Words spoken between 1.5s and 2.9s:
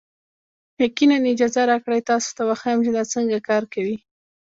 راکړئ تاسو ته وښیم